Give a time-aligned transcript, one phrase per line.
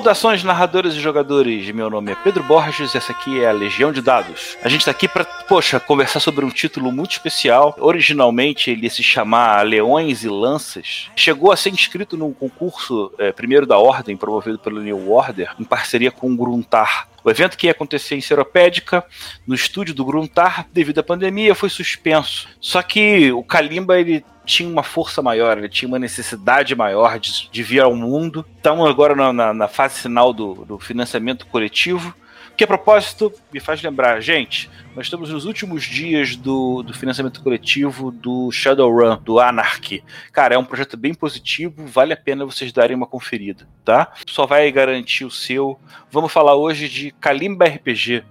[0.00, 3.92] Saudações narradores e jogadores, meu nome é Pedro Borges e essa aqui é a Legião
[3.92, 4.56] de Dados.
[4.62, 7.76] A gente está aqui para, poxa, conversar sobre um título muito especial.
[7.78, 11.10] Originalmente ele ia se chamar Leões e Lanças.
[11.14, 15.64] Chegou a ser inscrito num concurso é, primeiro da Ordem, promovido pelo New Order, em
[15.64, 17.06] parceria com o Gruntar.
[17.24, 19.04] O evento que ia acontecer em Seropédica,
[19.46, 22.48] no estúdio do Gruntar, devido à pandemia, foi suspenso.
[22.60, 27.48] Só que o Kalimba ele tinha uma força maior, ele tinha uma necessidade maior de,
[27.50, 28.44] de vir ao mundo.
[28.56, 32.14] Estamos agora na, na, na fase final do, do financiamento coletivo.
[32.60, 37.42] Que a propósito me faz lembrar, gente, nós estamos nos últimos dias do, do financiamento
[37.42, 40.04] coletivo do Shadowrun, do Anarchy.
[40.30, 44.12] Cara, é um projeto bem positivo, vale a pena vocês darem uma conferida, tá?
[44.26, 45.80] Só vai garantir o seu.
[46.10, 48.22] Vamos falar hoje de Kalimba RPG.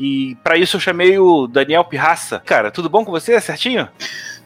[0.00, 2.40] E para isso eu chamei o Daniel Pirraça.
[2.46, 3.38] Cara, tudo bom com você?
[3.38, 3.86] Certinho?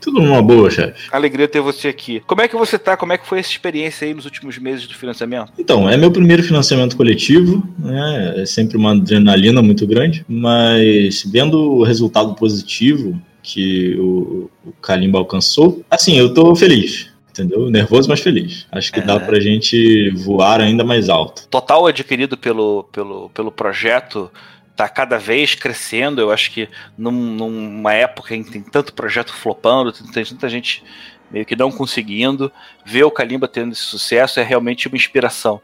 [0.01, 1.09] Tudo numa boa, chefe.
[1.13, 2.21] Alegria ter você aqui.
[2.27, 2.97] Como é que você tá?
[2.97, 5.53] Como é que foi essa experiência aí nos últimos meses do financiamento?
[5.57, 8.43] Então, é meu primeiro financiamento coletivo, né?
[8.43, 15.19] É sempre uma adrenalina muito grande, mas vendo o resultado positivo que o, o Kalimba
[15.19, 17.69] alcançou, assim, eu tô feliz entendeu?
[17.69, 18.65] Nervoso, mas feliz.
[18.71, 19.03] Acho que é.
[19.03, 21.49] dá pra gente voar ainda mais alto.
[21.49, 24.31] Total adquirido pelo, pelo, pelo projeto
[24.77, 26.21] tá cada vez crescendo.
[26.21, 30.83] Eu acho que num, numa época em que tem tanto projeto flopando, tem tanta gente
[31.31, 32.53] meio que não conseguindo,
[32.85, 35.61] ver o Kalimba tendo esse sucesso é realmente uma inspiração.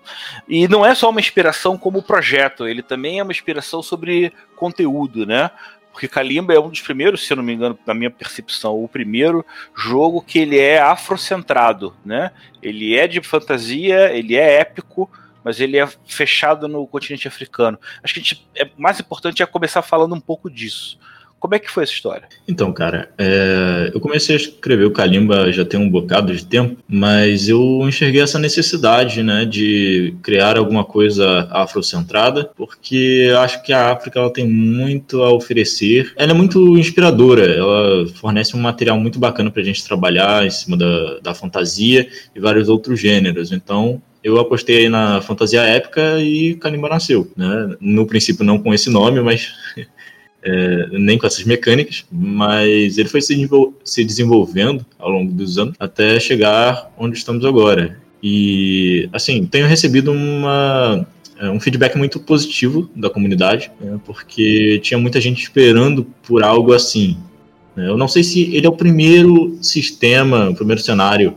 [0.48, 5.25] E não é só uma inspiração como projeto, ele também é uma inspiração sobre conteúdo,
[5.25, 5.50] né?
[5.92, 8.88] Porque Kalimba é um dos primeiros, se eu não me engano, na minha percepção, o
[8.88, 9.44] primeiro
[9.77, 12.31] jogo que ele é afrocentrado, né?
[12.62, 15.11] Ele é de fantasia, ele é épico,
[15.45, 17.79] mas ele é fechado no continente africano.
[18.03, 20.99] Acho que gente, é mais importante é começar falando um pouco disso.
[21.41, 22.28] Como é que foi essa história?
[22.47, 26.77] Então, cara, é, eu comecei a escrever o Kalimba já tem um bocado de tempo,
[26.87, 33.91] mas eu enxerguei essa necessidade, né, de criar alguma coisa afrocentrada, porque acho que a
[33.91, 36.12] África ela tem muito a oferecer.
[36.15, 40.50] Ela é muito inspiradora, ela fornece um material muito bacana para a gente trabalhar em
[40.50, 42.06] cima da, da fantasia
[42.37, 43.50] e vários outros gêneros.
[43.50, 47.31] Então, eu apostei na fantasia épica e Kalimba nasceu.
[47.36, 47.76] Né?
[47.81, 49.53] No princípio não com esse nome, mas
[50.42, 53.48] é, nem com essas mecânicas, mas ele foi se,
[53.84, 57.98] se desenvolvendo ao longo dos anos até chegar onde estamos agora.
[58.22, 61.06] E, assim, tenho recebido uma,
[61.38, 66.75] é, um feedback muito positivo da comunidade, né, porque tinha muita gente esperando por algo
[66.75, 67.16] assim.
[67.75, 67.88] Né.
[67.88, 71.34] Eu não sei se ele é o primeiro sistema, o primeiro cenário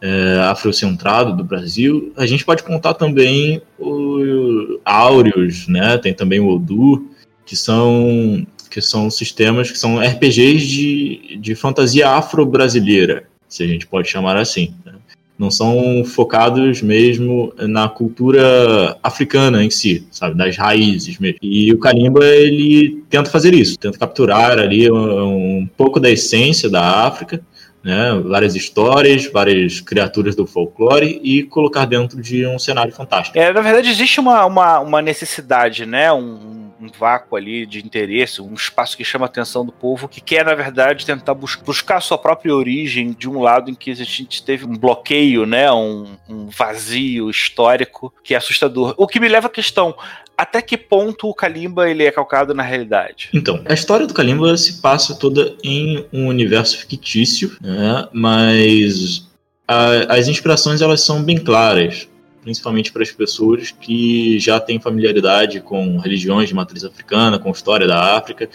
[0.00, 5.98] é, afrocentrado do Brasil, a gente pode contar também o Áureos, né?
[5.98, 7.10] Tem também o Odu,
[7.44, 13.86] que são que são sistemas que são RPGs de, de fantasia afro-brasileira, se a gente
[13.86, 14.74] pode chamar assim.
[14.84, 14.92] Né?
[15.38, 21.38] Não são focados mesmo na cultura africana em si, sabe, das raízes mesmo.
[21.40, 26.68] E o Kalimba ele tenta fazer isso, tenta capturar ali um, um pouco da essência
[26.68, 27.40] da África
[27.82, 33.38] né, várias histórias, várias criaturas do folclore e colocar dentro de um cenário fantástico.
[33.38, 38.40] É, na verdade, existe uma, uma, uma necessidade, né, um, um vácuo ali de interesse,
[38.40, 41.96] um espaço que chama a atenção do povo, que quer, na verdade, tentar bus buscar
[41.96, 45.70] a sua própria origem de um lado em que a gente teve um bloqueio, né,
[45.72, 48.94] um, um vazio histórico que é assustador.
[48.96, 49.94] O que me leva à questão,
[50.38, 53.28] até que ponto o Kalimba ele é calcado na realidade?
[53.34, 58.06] Então, a história do Kalimba se passa toda em um universo fictício, né?
[58.12, 59.28] mas
[59.66, 62.08] a, as inspirações elas são bem claras,
[62.40, 67.88] principalmente para as pessoas que já têm familiaridade com religiões de matriz africana, com história
[67.88, 68.48] da África.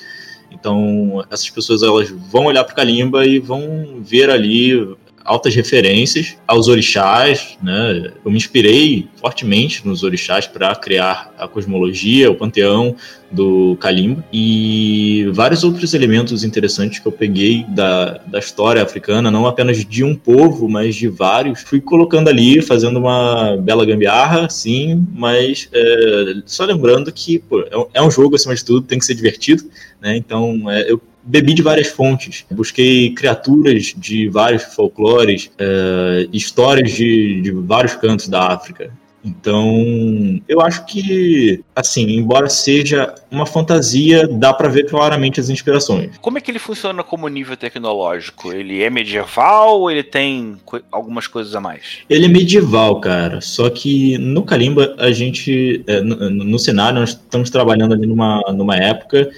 [0.50, 6.38] Então, essas pessoas elas vão olhar para o Kalimba e vão ver ali altas referências
[6.48, 8.12] aos orixás, né?
[8.24, 12.96] Eu me inspirei fortemente nos orixás para criar a cosmologia, o panteão
[13.32, 19.48] do Kalimba e vários outros elementos interessantes que eu peguei da, da história africana, não
[19.48, 21.62] apenas de um povo, mas de vários.
[21.62, 28.00] Fui colocando ali, fazendo uma bela gambiarra, sim, mas é, só lembrando que pô, é,
[28.00, 29.64] é um jogo, acima de tudo, tem que ser divertido,
[30.02, 30.16] né?
[30.16, 32.46] Então é, eu bebi de várias fontes.
[32.52, 38.92] Busquei criaturas de vários folclores, é, histórias de, de vários cantos da África.
[39.26, 46.18] Então, eu acho que, assim, embora seja uma fantasia, dá para ver claramente as inspirações.
[46.18, 48.52] Como é que ele funciona como nível tecnológico?
[48.52, 52.00] Ele é medieval ou ele tem co algumas coisas a mais?
[52.10, 53.40] Ele é medieval, cara.
[53.40, 58.42] Só que no Kalimba, a gente, é, no, no cenário, nós estamos trabalhando ali numa,
[58.52, 59.32] numa época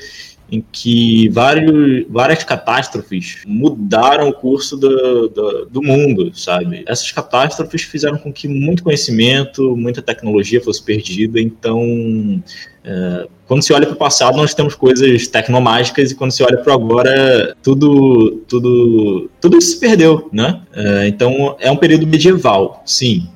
[0.51, 6.83] em que vários, várias catástrofes mudaram o curso do, do, do, mundo, sabe?
[6.87, 11.39] Essas catástrofes fizeram com que muito conhecimento, muita tecnologia fosse perdida.
[11.41, 12.41] Então,
[12.83, 16.57] é, quando se olha para o passado, nós temos coisas tecnomágicas e quando se olha
[16.57, 20.61] para agora, tudo, tudo, tudo isso se perdeu, né?
[20.73, 23.27] É, então, é um período medieval, sim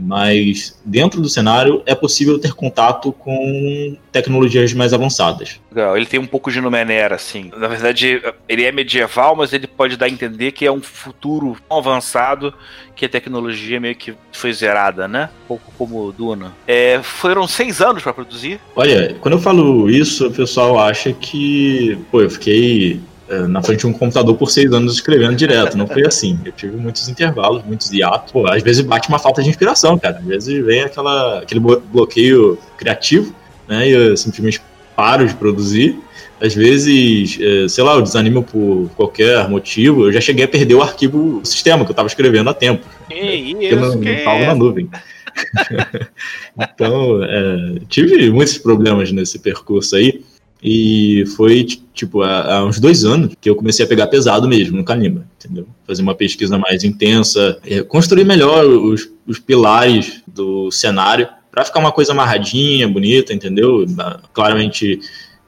[0.00, 5.60] mas dentro do cenário é possível ter contato com tecnologias mais avançadas.
[5.70, 7.50] Legal, ele tem um pouco de Numenera, assim.
[7.56, 11.56] Na verdade, ele é medieval, mas ele pode dar a entender que é um futuro
[11.68, 12.54] tão avançado
[12.94, 15.28] que a tecnologia meio que foi zerada, né?
[15.44, 16.52] Um pouco como Duna.
[16.66, 18.58] É, foram seis anos para produzir.
[18.74, 23.00] Olha, quando eu falo isso, o pessoal acha que, pô, eu fiquei
[23.48, 25.76] na frente de um computador por seis anos escrevendo direto.
[25.76, 26.38] Não foi assim.
[26.44, 28.32] Eu tive muitos intervalos, muitos hiatos.
[28.32, 30.18] Pô, às vezes bate uma falta de inspiração, cara.
[30.18, 33.34] Às vezes vem aquela, aquele bloqueio criativo,
[33.68, 33.88] né?
[33.88, 34.60] E eu simplesmente
[34.94, 35.98] paro de produzir.
[36.40, 40.06] Às vezes, é, sei lá, eu desanimo por qualquer motivo.
[40.06, 42.86] Eu já cheguei a perder o arquivo do sistema que eu estava escrevendo há tempo.
[43.08, 44.88] Que isso, não estava na nuvem.
[46.58, 50.22] então, é, tive muitos problemas nesse percurso aí.
[50.68, 51.64] E foi,
[51.94, 55.64] tipo, há, uns dois anos que eu comecei a pegar pesado mesmo no Kalimba, entendeu?
[55.86, 61.78] Fazer uma pesquisa mais intensa, é, construir melhor os, os pilares do cenário para ficar
[61.78, 63.86] uma coisa amarradinha, bonita, entendeu?
[64.32, 64.98] Claramente,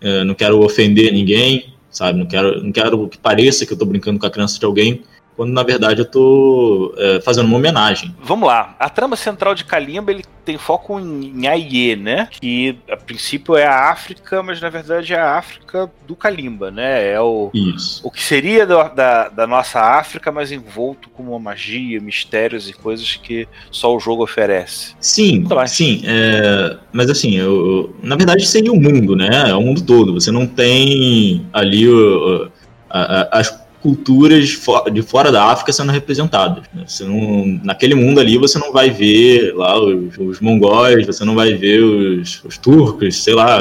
[0.00, 2.16] é, não quero ofender ninguém, sabe?
[2.16, 5.02] Não quero, não quero que pareça que eu estou brincando com a criança de alguém
[5.38, 8.12] quando na verdade eu estou é, fazendo uma homenagem.
[8.20, 8.74] Vamos lá.
[8.76, 12.28] A trama central de Kalimba ele tem foco em, em Aie, né?
[12.28, 17.12] Que a princípio é a África, mas na verdade é a África do Kalimba, né?
[17.12, 18.00] É o, Isso.
[18.04, 22.72] o que seria da, da, da nossa África, mas envolto com uma magia, mistérios e
[22.72, 24.96] coisas que só o jogo oferece.
[24.98, 26.02] Sim, sim.
[26.04, 29.50] É, mas assim, eu, na verdade seria o mundo, né?
[29.50, 30.14] É o mundo todo.
[30.14, 32.50] Você não tem ali o,
[32.90, 34.58] a, a, as culturas
[34.92, 36.64] de fora da África sendo representadas.
[36.74, 36.84] Né?
[36.86, 41.34] Você não, naquele mundo ali você não vai ver lá os, os mongóis, você não
[41.34, 43.60] vai ver os, os, turcos, sei lá,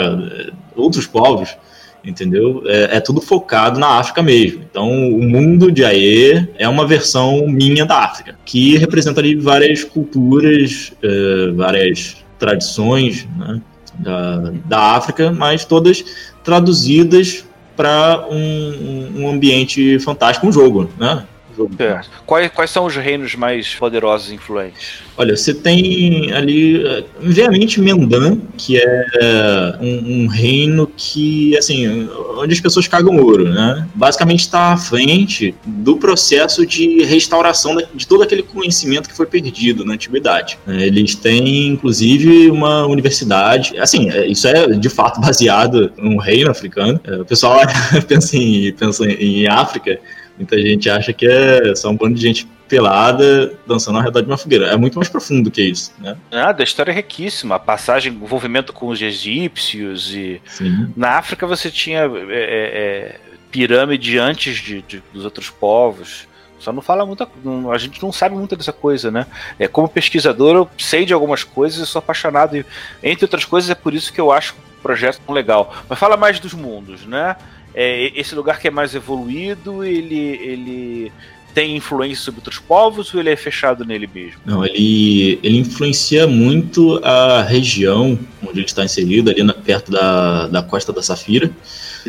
[0.76, 1.56] outros povos,
[2.04, 2.64] entendeu?
[2.66, 4.62] É, é, tudo focado na África mesmo.
[4.70, 9.84] Então o mundo de Aê é uma versão minha da África, que representa ali várias
[9.84, 13.62] culturas, é, várias tradições né,
[14.00, 16.04] da, da África, mas todas
[16.44, 17.46] traduzidas
[17.78, 21.24] para um, um ambiente fantástico, um jogo, né?
[21.58, 21.76] Jogo.
[21.80, 22.02] É.
[22.26, 25.02] Quais, quais são os reinos mais poderosos e influentes?
[25.18, 26.84] Olha, você tem ali,
[27.20, 29.06] obviamente, Mendan, que é
[29.82, 32.08] um, um, reino que, assim,
[32.38, 33.88] onde as pessoas cagam ouro, né?
[33.96, 39.84] Basicamente está à frente do processo de restauração de todo aquele conhecimento que foi perdido
[39.84, 40.60] na antiguidade.
[40.68, 46.52] É, eles têm, inclusive, uma universidade, assim, é, isso é de fato baseado num reino
[46.52, 47.00] africano.
[47.04, 47.62] É, o pessoal
[48.08, 50.00] pensa em, pensa em África,
[50.38, 54.28] Muita gente acha que é só um bando de gente pelada dançando ao redor de
[54.28, 54.68] uma fogueira.
[54.68, 56.18] É muito mais profundo que isso, né?
[56.30, 57.56] Nada, a história é riquíssima.
[57.56, 60.42] A passagem, o envolvimento com os egípcios e...
[60.46, 60.92] Sim.
[60.96, 63.20] Na África você tinha é, é, é,
[63.50, 66.28] pirâmide antes de, de, dos outros povos.
[66.60, 67.28] Só não fala muita.
[67.72, 69.28] A gente não sabe muito dessa coisa, né?
[69.60, 72.58] É, como pesquisador, eu sei de algumas coisas e sou apaixonado.
[72.58, 72.66] E,
[73.04, 75.74] entre outras coisas, é por isso que eu acho o projeto tão legal.
[75.88, 77.36] Mas fala mais dos mundos, né?
[77.80, 81.12] É, esse lugar que é mais evoluído, ele, ele
[81.54, 84.40] tem influência sobre outros povos ou ele é fechado nele mesmo?
[84.44, 90.48] Não, ele, ele influencia muito a região onde ele está inserido, ali na, perto da,
[90.48, 91.52] da Costa da Safira.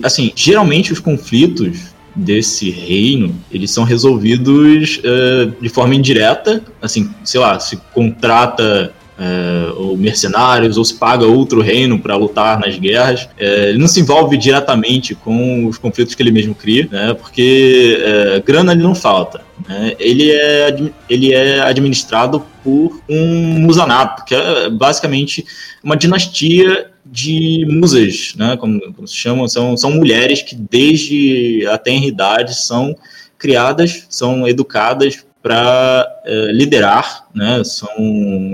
[0.02, 7.40] Assim, geralmente os conflitos desse reino, eles são resolvidos uh, de forma indireta, assim, sei
[7.40, 13.28] lá, se contrata é, ou mercenários, ou se paga outro reino para lutar nas guerras.
[13.36, 17.98] É, ele não se envolve diretamente com os conflitos que ele mesmo cria, né, porque
[18.00, 19.42] é, grana ele não falta.
[19.68, 20.76] Né, ele, é,
[21.10, 25.44] ele é administrado por um musanato, que é basicamente
[25.82, 31.76] uma dinastia de musas, né, como, como se chamam, são, são mulheres que desde a
[31.76, 32.94] tenra idade são
[33.38, 37.62] criadas, são educadas para uh, liderar, né?
[37.64, 37.88] São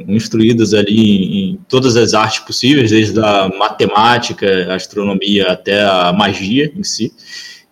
[0.06, 6.70] instruídas ali em todas as artes possíveis, desde a matemática, a astronomia até a magia
[6.76, 7.12] em si.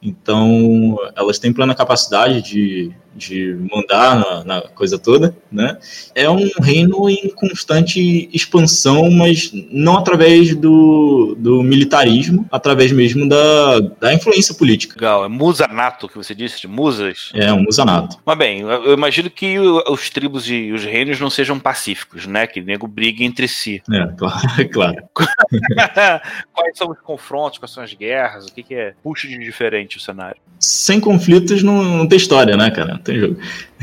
[0.03, 5.79] Então, elas têm plena capacidade de, de mandar na, na, coisa toda, né?
[6.15, 13.81] É um reino em constante expansão, mas não através do, do militarismo, através mesmo da,
[14.01, 14.97] da influência política.
[14.97, 17.31] Legal, é musanato que você disse, de musas?
[17.35, 18.19] É, um musanato.
[18.25, 22.47] Mas bem, eu imagino que os tribos e os reinos não sejam pacíficos, né?
[22.47, 23.83] Que nego brigue entre si.
[23.91, 24.41] É, claro.
[24.73, 25.03] claro.
[26.53, 28.95] Quais são os confrontos, quais são as guerras, o que, que é?
[29.03, 30.37] Puxa de diferente o cenário.
[30.59, 32.93] Sem conflitos não, não tem história, né, cara?
[32.95, 33.37] Não tem jogo.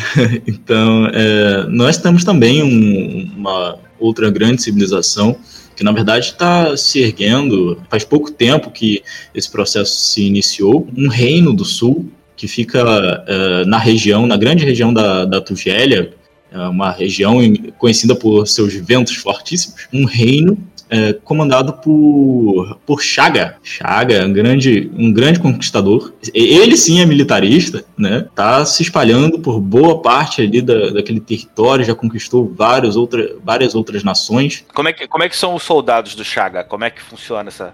[0.47, 5.37] então, é, nós temos também um, uma outra grande civilização
[5.75, 7.81] que na verdade está se erguendo.
[7.89, 9.01] Faz pouco tempo que
[9.33, 10.87] esse processo se iniciou.
[10.97, 16.13] Um reino do sul que fica uh, na região, na grande região da, da Tugélia,
[16.51, 17.37] uma região
[17.77, 19.87] conhecida por seus ventos fortíssimos.
[19.93, 20.57] Um reino
[20.89, 23.57] é, comandado por, por Chaga.
[23.63, 26.13] Chaga, um grande, um grande conquistador.
[26.33, 28.27] Ele sim é militarista, né?
[28.33, 33.75] Tá se espalhando por boa parte ali da, daquele território, já conquistou várias, outra, várias
[33.75, 34.65] outras nações.
[34.73, 36.63] Como é, que, como é que são os soldados do Chaga?
[36.63, 37.73] Como é que funciona essa,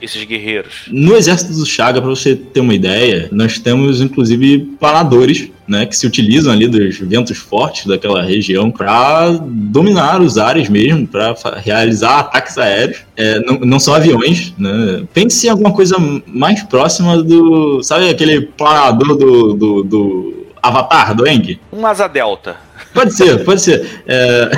[0.00, 0.88] esses guerreiros?
[0.88, 5.96] No exército do Chaga, para você ter uma ideia, nós temos inclusive planadores, né, que
[5.96, 12.20] se utilizam ali dos ventos fortes daquela região para dominar os ares mesmo, para realizar
[12.20, 12.98] ataques aéreos.
[13.16, 15.04] É, não, não, são aviões, né?
[15.14, 15.96] Pense em alguma coisa
[16.26, 21.58] mais próxima do, sabe, aquele planador do, do, do Avatar, do Eng?
[21.72, 22.56] Um asa delta.
[22.92, 24.02] Pode ser, pode ser.
[24.06, 24.50] É...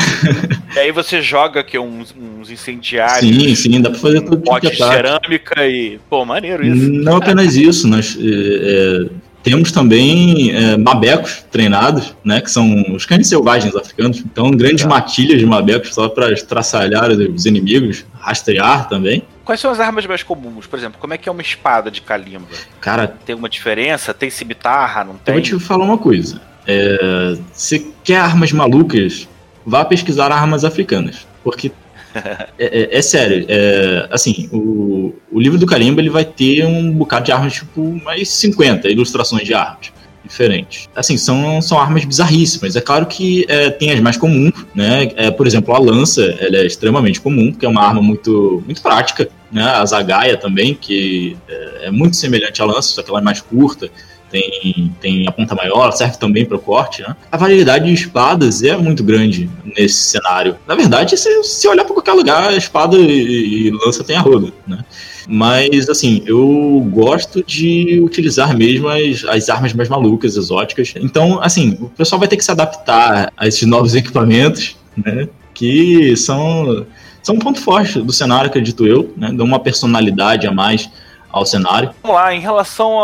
[0.75, 3.21] E aí você joga que uns, uns incendiários.
[3.21, 4.39] Sim, sim, dá pra fazer tudo.
[4.39, 6.01] Um pote de cerâmica e.
[6.11, 6.93] Pô, maneiro isso.
[6.93, 9.11] Não apenas isso, nós é, é,
[9.43, 12.41] temos também é, mabecos treinados, né?
[12.41, 14.19] Que são os cães selvagens africanos.
[14.19, 19.23] Então, grandes matilhas de mabecos só para estraçalhar os inimigos, rastrear também.
[19.45, 20.67] Quais são as armas mais comuns?
[20.67, 22.47] Por exemplo, como é que é uma espada de calimba?
[22.81, 24.15] Cara, tem uma diferença?
[24.15, 25.05] Tem cimitarra?
[25.05, 25.35] Não tem?
[25.35, 26.41] Eu vou te falar uma coisa.
[26.67, 29.29] É, você quer armas malucas?
[29.67, 31.27] Vá pesquisar armas africanas.
[31.43, 31.73] Porque
[32.15, 36.93] é, é, é, sério, é, assim, o, o livro do Carimba ele vai ter um
[36.93, 39.93] bocado de armas, tipo, mais 50 ilustrações de armas
[40.25, 40.89] diferentes.
[40.97, 42.75] Assim, são, são armas bizarríssimas.
[42.77, 45.11] É claro que é, tem as mais comuns, né?
[45.17, 48.81] É, por exemplo, a lança, ela é extremamente comum, porque é uma arma muito, muito
[48.81, 49.63] prática, né?
[49.63, 53.41] A zagaia também, que é, é muito semelhante à lança, só que ela é mais
[53.41, 53.91] curta
[54.35, 57.15] tem, tem a ponta maior, serve também para o corte, né?
[57.31, 60.57] A variedade de espadas é muito grande nesse cenário.
[60.67, 64.53] Na verdade, se, se olhar para qualquer lugar, espada e, e lança tem a roda,
[64.67, 64.85] né?
[65.29, 70.93] Mas, assim, eu gosto de utilizar mesmo as, as armas mais malucas, exóticas.
[70.97, 75.29] Então, assim, o pessoal vai ter que se adaptar a esses novos equipamentos, né?
[75.55, 76.85] Que são,
[77.23, 79.33] são um ponto forte do cenário, acredito eu, né?
[79.33, 80.91] Dão uma personalidade a mais
[81.35, 81.93] ao cenário.
[82.03, 82.97] Vamos lá, em relação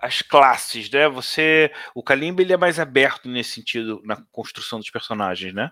[0.00, 1.08] às classes, né?
[1.10, 5.70] Você, o Kalimba ele é mais aberto nesse sentido na construção dos personagens, né?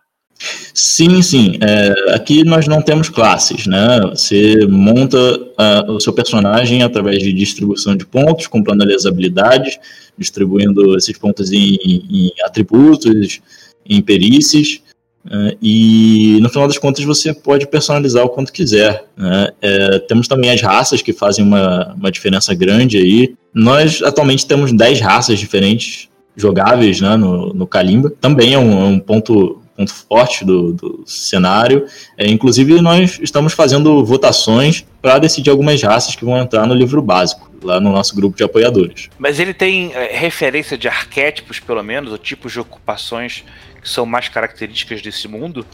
[0.74, 1.58] Sim, sim.
[1.62, 4.00] É, aqui nós não temos classes, né?
[4.10, 9.78] Você monta uh, o seu personagem através de distribuição de pontos, comprando ali as habilidades,
[10.18, 13.40] distribuindo esses pontos em, em atributos,
[13.86, 14.82] em perícias,
[15.26, 19.04] Uh, e no final das contas você pode personalizar o quanto quiser.
[19.16, 19.48] Né?
[19.62, 23.34] É, temos também as raças que fazem uma, uma diferença grande aí.
[23.52, 28.12] Nós atualmente temos 10 raças diferentes jogáveis né, no, no Kalimba.
[28.20, 31.86] Também é um, é um ponto, ponto forte do, do cenário.
[32.18, 37.00] É, inclusive, nós estamos fazendo votações para decidir algumas raças que vão entrar no livro
[37.00, 39.08] básico, lá no nosso grupo de apoiadores.
[39.18, 43.44] Mas ele tem é, referência de arquétipos, pelo menos, ou tipos de ocupações
[43.84, 45.64] que são mais características desse mundo?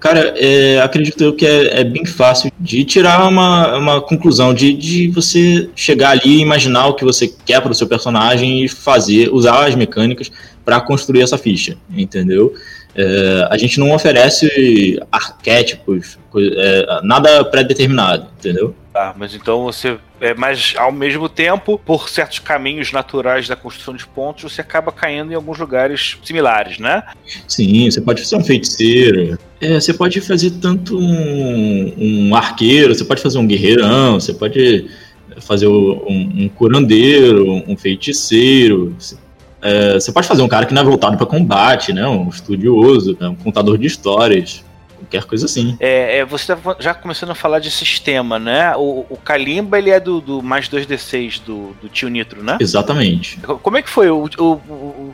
[0.00, 4.74] Cara, é, acredito eu que é, é, bem fácil de tirar uma, uma conclusão, de,
[4.74, 8.68] de você chegar ali e imaginar o que você quer para o seu personagem e
[8.68, 10.30] fazer, usar as mecânicas
[10.64, 12.52] para construir essa ficha, entendeu?
[12.94, 18.74] É, a gente não oferece arquétipos, é, nada pré-determinado, entendeu?
[18.92, 19.96] Tá, mas então você.
[20.20, 24.92] É, mas ao mesmo tempo, por certos caminhos naturais da construção de pontos, você acaba
[24.92, 27.02] caindo em alguns lugares similares, né?
[27.48, 29.38] Sim, você pode fazer um feiticeiro.
[29.62, 34.90] É, você pode fazer tanto um, um, arqueiro, você pode fazer um guerreirão, você pode
[35.40, 38.94] fazer um, um curandeiro, um feiticeiro.
[39.62, 42.06] É, você pode fazer um cara que não é voltado para combate, né?
[42.06, 43.28] Um estudioso, né?
[43.28, 44.62] um contador de histórias
[45.02, 45.76] qualquer coisa assim.
[45.80, 48.74] É, é você tá já começando a falar de sistema, né?
[48.76, 52.58] O, o Kalimba, ele é do, do mais 2D6 do, do tio Nitro, né?
[52.60, 53.38] Exatamente.
[53.62, 54.10] Como é que foi?
[54.10, 54.44] O, o,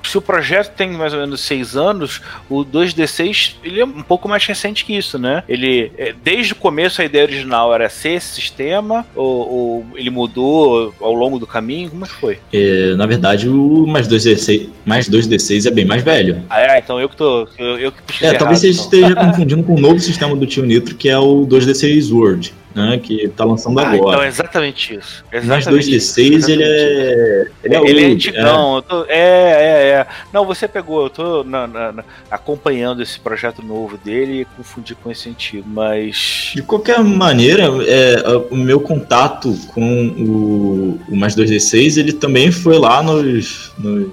[0.05, 4.29] se o projeto tem mais ou menos seis anos, o 2D6 ele é um pouco
[4.29, 5.43] mais recente que isso, né?
[5.49, 10.11] Ele, é, desde o começo, a ideia original era ser esse sistema, ou, ou ele
[10.11, 11.91] mudou ao longo do caminho?
[11.91, 12.39] Como é que foi?
[12.53, 16.43] É, na verdade, o mais 2D6, mais 2D6 é bem mais velho.
[16.49, 16.79] Ah, é?
[16.79, 17.49] Então eu que tô.
[17.59, 18.85] Eu, eu que é, talvez você então.
[18.85, 22.99] esteja confundindo com o novo sistema do Tio Nitro, que é o 2D6 Word né?
[22.99, 24.17] Que tá lançando ah, agora.
[24.17, 25.25] Então é exatamente isso.
[25.33, 27.47] Exatamente Mas 2D6 ele é.
[27.65, 28.85] Ele é, ele é antigão.
[28.89, 29.05] É.
[29.09, 30.07] É, é, é.
[30.33, 34.95] Não, você pegou, eu tô na, na, na, acompanhando esse projeto novo dele e confundi
[34.95, 36.53] com esse antigo, mas.
[36.55, 42.79] De qualquer maneira, é, o meu contato com o, o Mais 2D6 ele também foi
[42.79, 44.09] lá nos, nos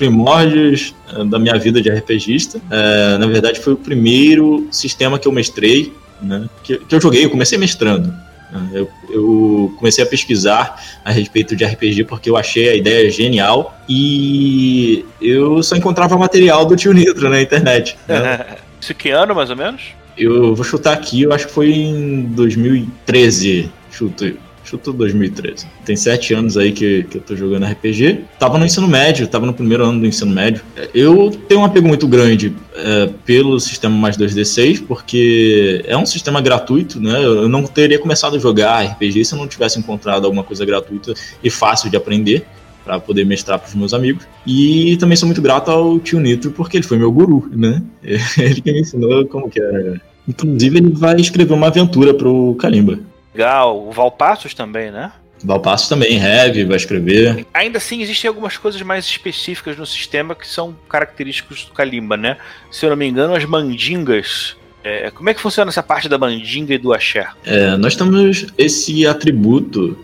[0.00, 2.60] primórdios é, da minha vida de RPGista.
[2.70, 7.24] É, na verdade, foi o primeiro sistema que eu mestrei né, que, que eu joguei,
[7.24, 8.12] eu comecei mestrando.
[8.52, 13.10] Né, eu, eu, comecei a pesquisar a respeito de RPG porque eu achei a ideia
[13.10, 17.96] genial e eu só encontrava material do tio Nitro na internet.
[18.08, 18.56] Né?
[18.80, 19.82] Isso que ano, mais ou menos?
[20.16, 24.36] Eu vou chutar aqui, eu acho que foi em 2013, chuto
[24.70, 25.66] chuto 2013.
[25.84, 28.20] Tem sete anos aí que, que eu tô jogando RPG.
[28.38, 30.62] Tava no ensino médio, tava no primeiro ano do ensino médio.
[30.94, 36.40] Eu tenho um apego muito grande é, pelo sistema mais 2D6, porque é um sistema
[36.40, 37.24] gratuito, né?
[37.24, 41.14] Eu não teria começado a jogar RPG se eu não tivesse encontrado alguma coisa gratuita
[41.42, 42.44] e fácil de aprender
[42.84, 44.26] para poder mestrar para os meus amigos.
[44.46, 47.82] E também sou muito grato ao tio Nitro, porque ele foi meu guru, né?
[48.38, 50.00] Ele que me ensinou como que era.
[50.26, 53.00] Inclusive, ele vai escrever uma aventura pro Kalimba.
[53.40, 53.88] Legal.
[53.88, 55.10] O Valpassos também, né?
[55.42, 57.46] Valpassos também, Heavy, vai escrever.
[57.54, 62.36] Ainda assim, existem algumas coisas mais específicas no sistema que são características do Kalimba, né?
[62.70, 64.56] Se eu não me engano, as mandingas.
[64.84, 67.26] É, como é que funciona essa parte da mandinga e do axé?
[67.44, 69.96] É, nós temos esse atributo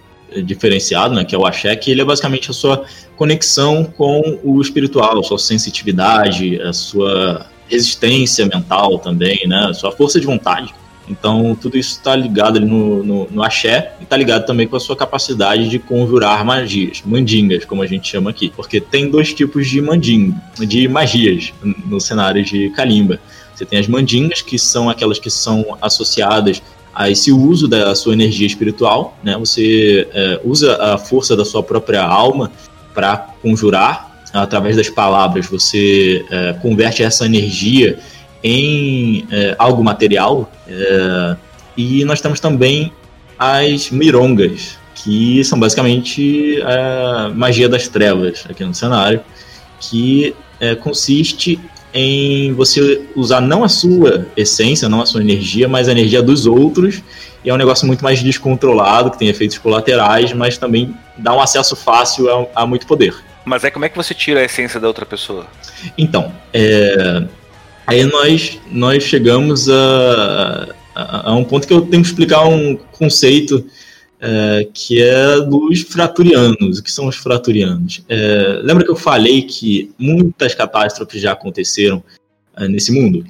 [0.44, 2.84] diferenciado, né, que é o axé, que ele é basicamente a sua
[3.16, 9.92] conexão com o espiritual, a sua sensitividade, a sua resistência mental também, né, a sua
[9.92, 10.74] força de vontade.
[11.08, 14.76] Então, tudo isso está ligado ali no, no, no axé e está ligado também com
[14.76, 18.52] a sua capacidade de conjurar magias, mandingas, como a gente chama aqui.
[18.54, 23.20] Porque tem dois tipos de mandinga, de magias no cenário de Kalimba.
[23.54, 26.60] Você tem as mandingas, que são aquelas que são associadas
[26.94, 29.36] a esse uso da sua energia espiritual, né?
[29.38, 32.50] Você é, usa a força da sua própria alma
[32.94, 35.46] para conjurar através das palavras.
[35.46, 37.98] Você é, converte essa energia
[38.46, 40.50] em é, algo material.
[40.68, 41.36] É,
[41.76, 42.92] e nós temos também
[43.36, 49.20] as mirongas, que são basicamente a magia das trevas aqui no cenário,
[49.80, 51.58] que é, consiste
[51.92, 56.46] em você usar não a sua essência, não a sua energia, mas a energia dos
[56.46, 57.02] outros.
[57.44, 61.40] E é um negócio muito mais descontrolado, que tem efeitos colaterais, mas também dá um
[61.40, 63.14] acesso fácil a, a muito poder.
[63.44, 65.46] Mas é como é que você tira a essência da outra pessoa?
[65.96, 67.24] Então, é,
[67.86, 72.76] Aí nós, nós chegamos a, a, a, um ponto que eu tenho que explicar um
[72.76, 73.64] conceito
[74.20, 76.78] é, que é dos fraturianos.
[76.78, 78.02] O que são os fraturianos?
[78.08, 82.02] É, lembra que eu falei que muitas catástrofes já aconteceram
[82.56, 83.24] é, nesse mundo?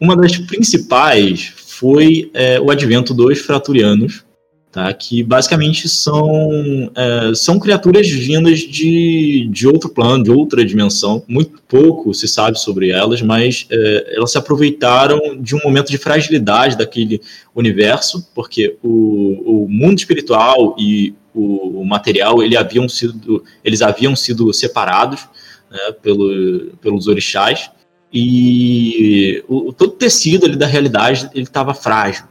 [0.00, 4.24] Uma das principais foi é, o advento dos fraturianos,
[4.74, 4.92] tá?
[4.92, 11.22] que basicamente são, é, são criaturas vindas de, de outro plano, de outra dimensão.
[11.28, 15.96] Muito pouco se sabe sobre elas, mas é, elas se aproveitaram de um momento de
[15.96, 17.22] fragilidade daquele
[17.54, 24.52] universo, porque o, o mundo espiritual e o, material ele haviam sido, eles haviam sido
[24.52, 25.28] separados
[25.70, 27.70] né, pelo, pelos orixás,
[28.12, 32.24] e o, todo o tecido ali da realidade ele estava frágil.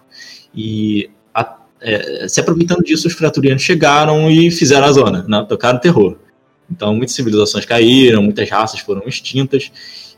[0.55, 1.09] E
[1.83, 5.45] é, se aproveitando disso, os fraturianos chegaram e fizeram a zona, né?
[5.47, 6.15] tocaram terror.
[6.71, 9.71] Então, muitas civilizações caíram, muitas raças foram extintas.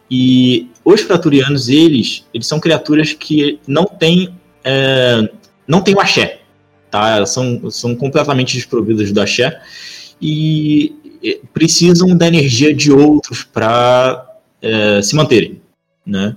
[0.10, 5.28] E os fraturianos, eles, eles são criaturas que não têm, é,
[5.68, 6.42] não têm o axé.
[6.92, 7.18] Tá?
[7.18, 9.60] Elas são, são completamente desprovidas do axé
[10.22, 10.96] e
[11.52, 15.60] precisam da energia de outros para é, se manterem.
[16.06, 16.36] Né?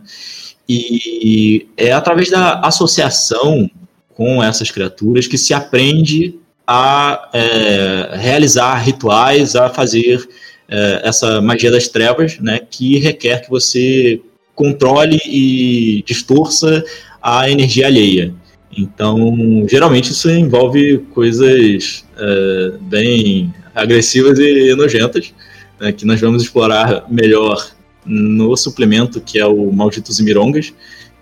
[0.67, 3.71] E é através da associação
[4.19, 6.35] com essas criaturas que se aprende
[6.67, 10.29] a é, realizar rituais, a fazer
[10.69, 14.21] é, essa magia das trevas, né, que requer que você
[14.57, 16.85] controle e distorça
[17.23, 18.35] a energia alheia.
[18.77, 25.33] Então, geralmente isso envolve coisas é, bem agressivas e nojentas,
[25.79, 27.71] né, que nós vamos explorar melhor
[28.05, 30.75] no suplemento que é o Malditos Mirongas,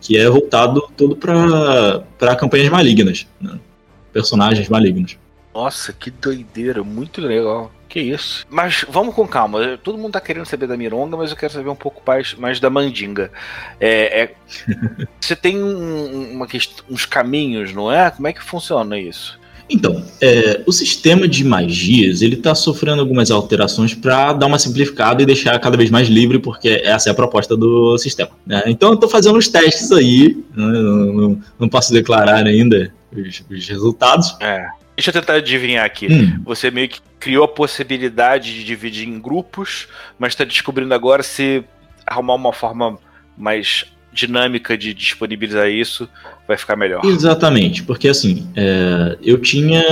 [0.06, 3.58] que é voltado todo para campanhas malignas, né?
[4.12, 5.18] personagens malignos.
[5.52, 7.72] Nossa, que doideira, muito legal.
[7.88, 8.46] Que isso.
[8.48, 9.78] Mas vamos com calma.
[9.78, 12.60] Todo mundo tá querendo saber da Mironga, mas eu quero saber um pouco mais, mais
[12.60, 13.32] da Mandinga.
[13.80, 14.34] É, é...
[15.20, 16.46] Você tem um, uma
[16.88, 18.10] uns caminhos, não é?
[18.10, 19.40] Como é que funciona isso?
[19.68, 25.22] Então, é, o sistema de magias ele está sofrendo algumas alterações para dar uma simplificada
[25.22, 28.30] e deixar cada vez mais livre, porque essa é a proposta do sistema.
[28.46, 28.62] Né?
[28.66, 30.66] Então, eu estou fazendo os testes aí, né?
[30.66, 34.36] não, não, não, posso declarar ainda os, os resultados.
[34.40, 34.66] É.
[34.96, 36.06] Deixa eu tentar adivinhar aqui.
[36.10, 36.40] Hum.
[36.44, 41.62] Você meio que criou a possibilidade de dividir em grupos, mas está descobrindo agora se
[42.06, 42.98] arrumar uma forma
[43.36, 43.84] mais
[44.16, 46.08] dinâmica de disponibilizar isso
[46.48, 47.04] vai ficar melhor.
[47.04, 49.82] Exatamente, porque assim, é, eu tinha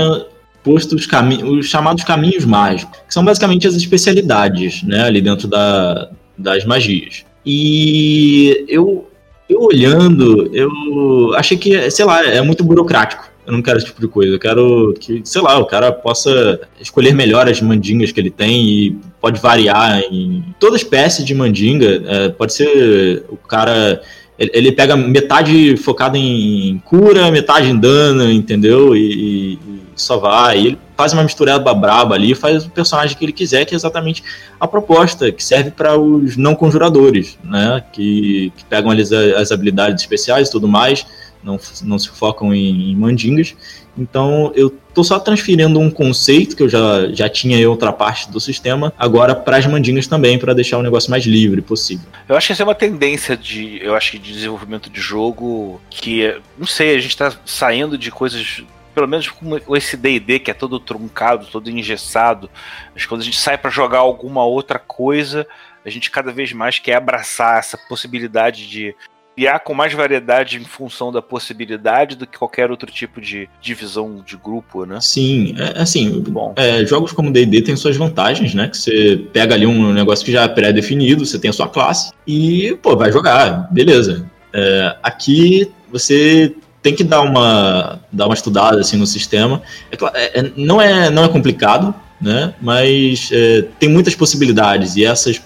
[0.65, 1.07] posto os,
[1.43, 6.09] os chamados caminhos mágicos, que são basicamente as especialidades, né, ali dentro da,
[6.39, 7.25] das magias.
[7.45, 9.09] E eu,
[9.49, 13.31] eu olhando, eu achei que, sei lá, é muito burocrático.
[13.47, 14.35] Eu não quero esse tipo de coisa.
[14.35, 18.69] Eu quero que, sei lá, o cara possa escolher melhor as mandingas que ele tem
[18.69, 22.03] e pode variar em toda espécie de mandinga.
[22.07, 24.01] É, pode ser o cara.
[24.37, 28.97] Ele pega metade focado em cura, metade em dano, entendeu?
[28.97, 29.59] E, e
[29.95, 30.59] só vai.
[30.59, 33.77] E ele faz uma misturada braba ali, faz o personagem que ele quiser, que é
[33.77, 34.25] exatamente
[34.59, 37.83] a proposta, que serve para os não conjuradores, né?
[37.93, 41.07] Que, que pegam ali as, as habilidades especiais e tudo mais
[41.45, 43.55] não, não se focam em, em mandingas.
[43.97, 48.31] Então eu estou só transferindo um conceito que eu já, já tinha em outra parte
[48.31, 52.07] do sistema, agora para as mandingas também, para deixar o negócio mais livre possível.
[52.29, 56.37] Eu acho que essa é uma tendência de, eu acho de desenvolvimento de jogo que,
[56.59, 60.55] não sei, a gente está saindo de coisas pelo menos com esse D&D que é
[60.55, 62.49] todo truncado, todo engessado,
[62.95, 65.47] mas quando a gente sai para jogar alguma outra coisa,
[65.85, 68.95] a gente cada vez mais quer abraçar essa possibilidade de
[69.37, 74.23] criar com mais variedade em função da possibilidade do que qualquer outro tipo de divisão
[74.25, 74.99] de grupo, né?
[75.01, 76.55] Sim, é, assim, Bom.
[76.57, 78.69] É, jogos como D&D têm suas vantagens, né?
[78.69, 82.13] Que você pega ali um negócio que já é pré-definido, você tem a sua classe
[82.27, 84.29] e, pô, vai jogar, beleza.
[84.53, 89.63] É, aqui você tem que dar uma, dar uma estudada assim no sistema.
[89.91, 92.55] É, é, não, é, não é complicado, né?
[92.61, 95.43] Mas é, tem muitas possibilidades e essas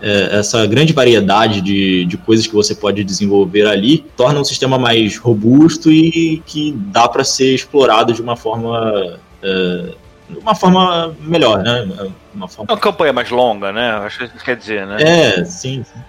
[0.00, 4.78] é, essa grande variedade de, de coisas que você pode desenvolver ali torna um sistema
[4.78, 9.94] mais robusto e que dá para ser explorado de uma forma é,
[10.42, 11.88] uma forma melhor, né?
[12.34, 12.72] Uma, forma...
[12.72, 13.92] uma campanha mais longa, né?
[13.92, 14.96] Acho que isso quer dizer, né?
[15.00, 15.82] É, sim.
[15.82, 16.00] sim.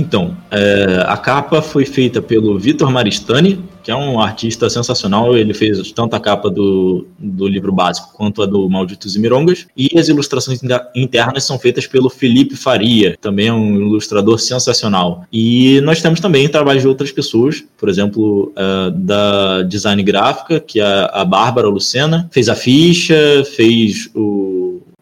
[0.00, 5.36] Então, é, a capa foi feita pelo Vitor Maristani, que é um artista sensacional.
[5.36, 9.66] Ele fez tanto a capa do, do livro básico quanto a do Malditos e Mirongas.
[9.76, 10.60] E as ilustrações
[10.94, 15.24] internas são feitas pelo Felipe Faria, também é um ilustrador sensacional.
[15.30, 20.80] E nós temos também trabalhos de outras pessoas, por exemplo, uh, da design gráfica, que
[20.80, 24.59] é a Bárbara Lucena, fez a ficha, fez o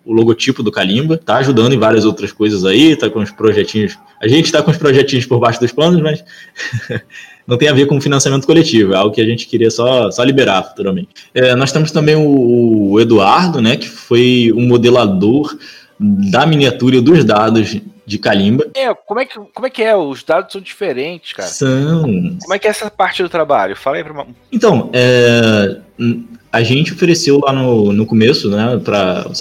[0.09, 3.99] o logotipo do Kalimba, tá ajudando em várias outras coisas aí, tá com os projetinhos.
[4.19, 6.25] A gente tá com os projetinhos por baixo dos panos, mas
[7.47, 10.25] não tem a ver com financiamento coletivo, é algo que a gente queria só, só
[10.25, 11.11] liberar futuramente.
[11.35, 15.55] É, nós temos também o, o Eduardo, né, que foi um modelador
[16.01, 18.67] da miniatura e dos dados de Kalimba.
[18.75, 19.95] É, como é que, como é que é?
[19.95, 21.49] Os dados são diferentes, cara.
[21.51, 22.03] São.
[22.41, 23.77] Como é que é essa parte do trabalho?
[23.77, 25.77] Fala aí pra Então, é,
[26.53, 29.41] a gente ofereceu lá no, no começo, né, para os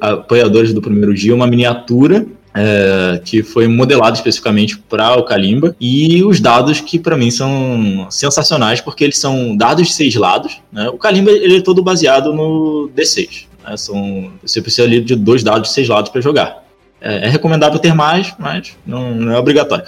[0.00, 6.24] apoiadores do primeiro dia, uma miniatura é, que foi modelada especificamente para o Kalimba e
[6.24, 10.60] os dados que para mim são sensacionais porque eles são dados de seis lados.
[10.72, 10.88] Né?
[10.88, 13.46] O Kalimba ele é todo baseado no D6.
[13.64, 13.76] Né?
[13.76, 16.64] São, você precisa de dois dados de seis lados para jogar.
[17.00, 19.84] É, é, recomendável ter mais, mas não, não é obrigatório.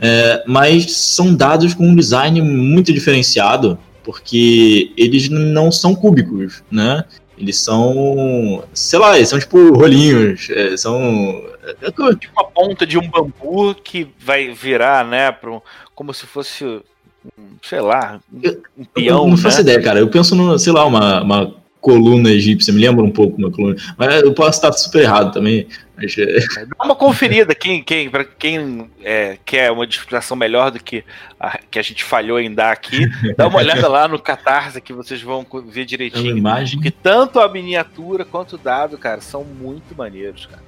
[0.00, 7.04] É, mas são dados com um design muito diferenciado porque eles não são cúbicos, né?
[7.36, 11.42] Eles são, sei lá, eles são tipo rolinhos, é, são
[11.82, 15.60] é tipo uma ponta de um bambu que vai virar, né, pro,
[15.94, 16.80] como se fosse,
[17.62, 18.20] sei lá,
[18.78, 19.24] um peão.
[19.24, 19.62] Eu não faço né?
[19.62, 19.98] ideia, cara.
[19.98, 23.76] Eu penso no, sei lá, uma, uma coluna egípcia, me lembra um pouco uma coluna,
[23.98, 25.66] mas eu posso estar super errado também.
[25.96, 26.66] É.
[26.66, 31.04] dá uma conferida, quem, quem, para quem é, quer uma explicação melhor do que
[31.38, 34.92] a, que a gente falhou em dar aqui, dá uma olhada lá no Catarse que
[34.92, 36.36] vocês vão ver direitinho.
[36.36, 36.80] imagem.
[36.80, 40.62] Que tanto a miniatura quanto o dado, cara, são muito maneiros, cara.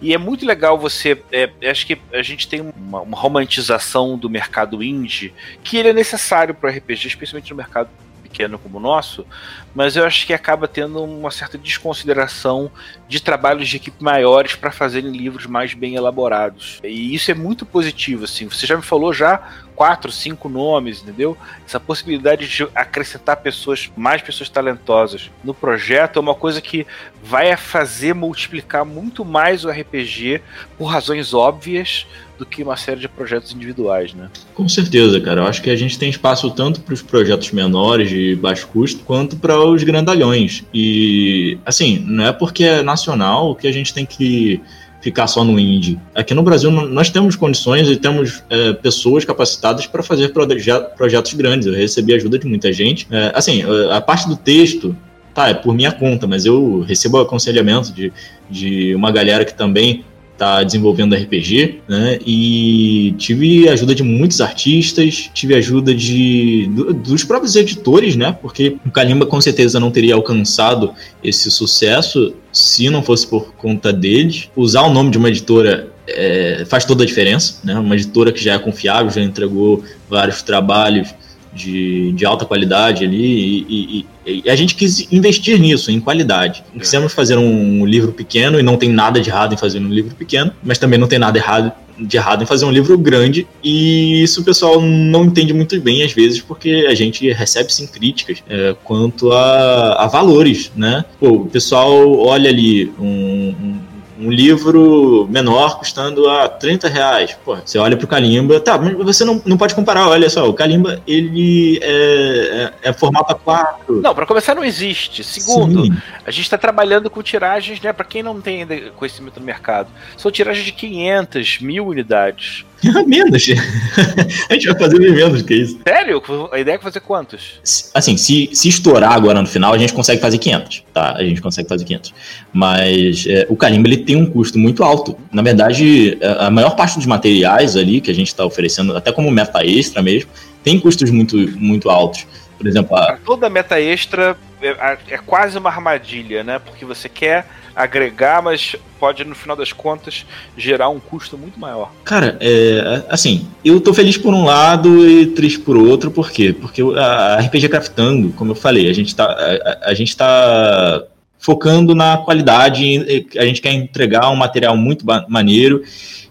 [0.00, 1.22] E é muito legal você.
[1.30, 5.92] É, acho que a gente tem uma, uma, romantização do mercado indie que ele é
[5.92, 7.88] necessário para RPG, especialmente no mercado
[8.32, 9.26] pequeno como o nosso,
[9.74, 12.70] mas eu acho que acaba tendo uma certa desconsideração
[13.06, 16.80] de trabalhos de equipe maiores para fazerem livros mais bem elaborados.
[16.82, 18.48] E isso é muito positivo, assim.
[18.48, 19.42] Você já me falou já
[19.74, 21.36] quatro, cinco nomes, entendeu?
[21.66, 26.86] Essa possibilidade de acrescentar pessoas, mais pessoas talentosas no projeto é uma coisa que
[27.22, 30.40] vai fazer multiplicar muito mais o RPG
[30.76, 32.06] por razões óbvias
[32.38, 34.28] do que uma série de projetos individuais, né?
[34.54, 35.42] Com certeza, cara.
[35.42, 39.04] Eu acho que a gente tem espaço tanto para os projetos menores de baixo custo
[39.04, 40.64] quanto para os grandalhões.
[40.74, 44.60] E assim, não é porque é nacional que a gente tem que
[45.02, 45.98] ficar só no indie.
[46.14, 51.34] Aqui no Brasil nós temos condições e temos é, pessoas capacitadas para fazer proje projetos
[51.34, 51.66] grandes.
[51.66, 53.06] Eu recebi ajuda de muita gente.
[53.10, 54.96] É, assim, a parte do texto
[55.34, 58.12] tá, é por minha conta, mas eu recebo aconselhamento de,
[58.48, 60.04] de uma galera que também
[60.42, 62.18] está desenvolvendo RPG, né?
[62.26, 68.36] E tive ajuda de muitos artistas, tive ajuda de dos próprios editores, né?
[68.42, 73.92] Porque o Kalimba com certeza não teria alcançado esse sucesso se não fosse por conta
[73.92, 74.50] deles.
[74.56, 77.78] Usar o nome de uma editora é, faz toda a diferença, né?
[77.78, 81.14] Uma editora que já é confiável, já entregou vários trabalhos
[81.54, 86.64] de, de alta qualidade ali e, e, e, a gente quis investir nisso, em qualidade.
[86.74, 86.78] É.
[86.78, 90.14] Quisemos fazer um, livro pequeno e não tem nada de errado em fazer um livro
[90.14, 94.22] pequeno, mas também não tem nada errado de errado em fazer um livro grande e
[94.22, 98.42] isso o pessoal não entende muito bem às vezes porque a gente recebe sim críticas
[98.48, 101.04] é, quanto a, a, valores, né?
[101.20, 103.78] Pô, o pessoal olha ali um, um
[104.22, 107.36] um livro menor custando a 30 reais.
[107.44, 110.54] Pô, você olha pro Kalimba, tá, mas você não, não pode comparar, olha só, o
[110.54, 114.00] Kalimba, ele é, é, é formato A4.
[114.00, 115.24] Não, para começar não existe.
[115.24, 115.96] Segundo, Sim.
[116.24, 119.88] a gente está trabalhando com tiragens, né, para quem não tem ainda conhecimento no mercado,
[120.16, 122.64] são tiragens de 500, mil unidades.
[123.06, 123.46] Menos.
[124.48, 125.78] a gente vai fazer bem menos que isso.
[125.86, 126.22] Sério?
[126.50, 127.60] A ideia é fazer quantos?
[127.94, 131.14] Assim, se, se estourar agora no final, a gente consegue fazer 500, tá?
[131.16, 132.14] A gente consegue fazer 500.
[132.52, 135.16] Mas é, o carimbo, ele tem um custo muito alto.
[135.32, 139.12] Na verdade, é, a maior parte dos materiais ali que a gente está oferecendo, até
[139.12, 140.30] como meta extra mesmo,
[140.62, 142.26] tem custos muito, muito altos.
[142.62, 143.18] Por exemplo, a...
[143.24, 146.60] toda meta extra é, é quase uma armadilha, né?
[146.60, 147.44] Porque você quer
[147.74, 150.24] agregar, mas pode, no final das contas,
[150.56, 151.90] gerar um custo muito maior.
[152.04, 156.52] Cara, é, assim, eu tô feliz por um lado e triste por outro, por quê?
[156.52, 161.02] Porque a RPG Craftando, como eu falei, a gente tá, a, a gente tá
[161.36, 165.82] focando na qualidade, a gente quer entregar um material muito maneiro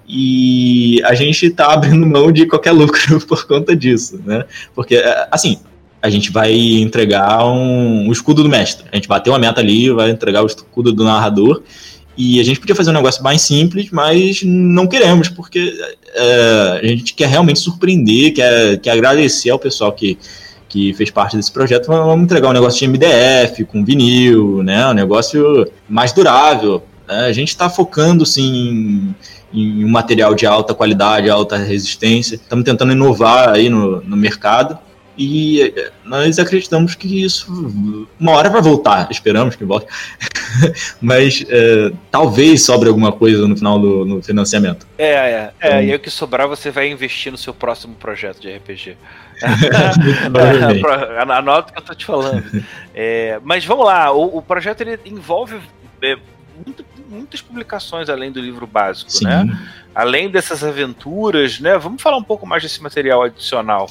[0.07, 4.45] e a gente está abrindo mão de qualquer lucro por conta disso, né?
[4.75, 5.59] Porque, assim,
[6.01, 8.85] a gente vai entregar um, um, escudo do mestre.
[8.91, 11.61] A gente bateu uma meta ali, vai entregar o escudo do narrador.
[12.17, 15.73] E a gente podia fazer um negócio mais simples, mas não queremos, porque
[16.13, 20.17] é, a gente quer realmente surpreender, quer, quer agradecer ao pessoal que,
[20.67, 21.87] que fez parte desse projeto.
[21.87, 24.87] Vamos entregar um negócio de MDF, com vinil, né?
[24.87, 26.83] um negócio mais durável.
[27.07, 27.25] Né?
[27.25, 29.15] A gente está focando, sim,
[29.53, 32.35] em um material de alta qualidade, alta resistência.
[32.35, 34.77] Estamos tentando inovar aí no, no mercado.
[35.17, 37.51] E eh, nós acreditamos que isso
[38.19, 39.87] uma hora vai voltar, esperamos que volte.
[41.01, 44.87] Mas é, talvez sobre alguma coisa no final do no financiamento.
[44.97, 45.53] É, é.
[45.59, 48.97] é então, e o que sobrar você vai investir no seu próximo projeto de RPG.
[51.29, 52.63] Anota o que eu tô te falando.
[52.93, 55.59] É, mas vamos lá, o, o projeto ele envolve
[56.01, 56.17] é,
[56.65, 59.25] muito, muitas publicações além do livro básico, Sim.
[59.25, 59.59] né?
[59.93, 61.77] Além dessas aventuras, né?
[61.77, 63.89] Vamos falar um pouco mais desse material adicional.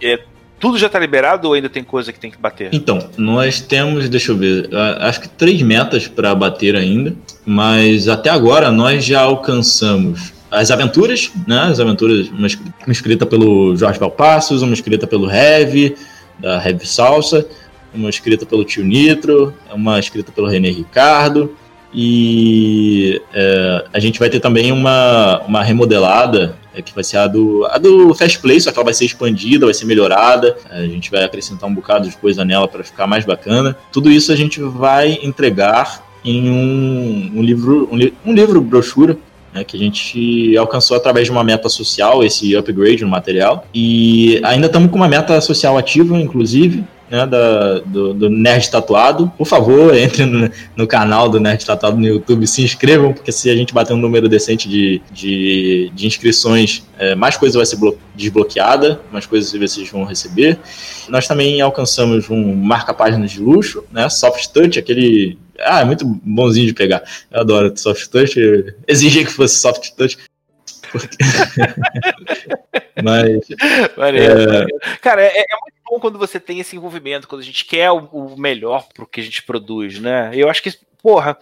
[0.00, 0.22] É,
[0.62, 2.70] tudo já está liberado ou ainda tem coisa que tem que bater?
[2.72, 4.70] Então, nós temos, deixa eu ver,
[5.00, 11.32] acho que três metas para bater ainda, mas até agora nós já alcançamos as aventuras,
[11.48, 11.62] né?
[11.62, 12.46] As aventuras, uma,
[12.92, 15.96] escrita pelo Jorge Valpassos, uma escrita pelo Heavy,
[16.38, 17.44] da Heavy Salsa,
[17.92, 21.56] uma escrita pelo Tio Nitro, uma escrita pelo René Ricardo,
[21.94, 27.26] e é, a gente vai ter também uma, uma remodelada, é, que vai ser a
[27.26, 30.56] do, a do Fast Play, só que ela vai ser expandida, vai ser melhorada.
[30.70, 33.76] A gente vai acrescentar um bocado de coisa nela para ficar mais bacana.
[33.92, 39.18] Tudo isso a gente vai entregar em um, um livro, um, um livro brochura
[39.52, 43.66] né, que a gente alcançou através de uma meta social, esse upgrade no material.
[43.74, 49.30] E ainda estamos com uma meta social ativa, inclusive, né, da, do, do, Nerd Tatuado.
[49.36, 53.50] Por favor, entre no, no, canal do Nerd Tatuado no YouTube, se inscrevam, porque se
[53.50, 57.78] a gente bater um número decente de, de, de inscrições, é, mais coisa vai ser
[58.14, 60.58] desbloqueada, mais coisas vocês vão receber.
[61.10, 66.66] Nós também alcançamos um marca-páginas de luxo, né, Soft Touch, aquele ah, é muito bonzinho
[66.66, 67.02] de pegar.
[67.30, 68.34] Eu adoro soft touch.
[68.88, 70.16] Exigi que fosse soft touch.
[70.90, 71.16] Porque...
[73.04, 73.28] Mas.
[73.50, 74.66] é...
[75.00, 77.98] Cara, é, é, muito bom quando você tem esse envolvimento, quando a gente quer o,
[78.06, 80.30] o melhor pro que a gente produz, né?
[80.34, 81.36] Eu acho que porra,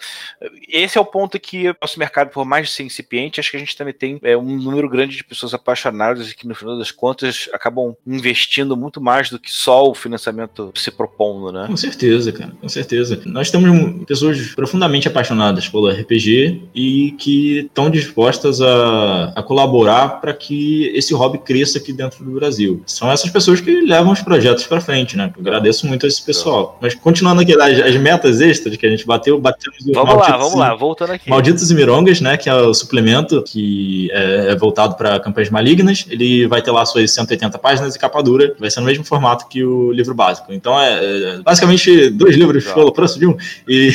[0.68, 3.60] esse é o ponto que o nosso mercado, por mais ser incipiente, acho que a
[3.60, 6.90] gente também tem é, um número grande de pessoas apaixonadas e que, no final das
[6.90, 11.66] contas, acabam investindo muito mais do que só o financiamento se propondo, né?
[11.66, 13.20] Com certeza, cara, com certeza.
[13.26, 20.32] Nós temos pessoas profundamente apaixonadas pelo RPG e que estão dispostas a, a colaborar para
[20.32, 22.82] que esse hobby cresça aqui dentro do Brasil.
[22.86, 25.32] São essas pessoas que levam os projetos para frente, né?
[25.36, 26.78] Eu agradeço muito a esse pessoal.
[26.80, 30.54] Mas continuando aqui, as, as metas extras que a gente bateu, batemos Vamos lá, vamos
[30.54, 31.28] lá, voltando aqui.
[31.28, 32.36] Malditos e Mirongas, né?
[32.36, 36.06] Que é o suplemento que é, é voltado para campanhas malignas.
[36.08, 39.48] Ele vai ter lá suas 180 páginas e capa dura, vai ser no mesmo formato
[39.48, 40.52] que o livro básico.
[40.52, 43.36] Então é, é basicamente dois livros pelo preço de um.
[43.68, 43.92] E.